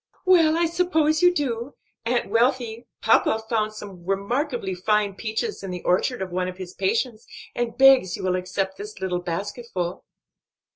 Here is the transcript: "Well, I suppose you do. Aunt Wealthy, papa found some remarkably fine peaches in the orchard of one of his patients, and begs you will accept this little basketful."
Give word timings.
"Well, 0.25 0.57
I 0.57 0.65
suppose 0.65 1.21
you 1.21 1.31
do. 1.31 1.75
Aunt 2.07 2.31
Wealthy, 2.31 2.87
papa 3.03 3.37
found 3.47 3.73
some 3.73 4.03
remarkably 4.03 4.73
fine 4.73 5.13
peaches 5.13 5.61
in 5.61 5.69
the 5.69 5.83
orchard 5.83 6.23
of 6.23 6.31
one 6.31 6.47
of 6.47 6.57
his 6.57 6.73
patients, 6.73 7.27
and 7.53 7.77
begs 7.77 8.17
you 8.17 8.23
will 8.23 8.35
accept 8.35 8.77
this 8.77 8.99
little 8.99 9.21
basketful." 9.21 10.03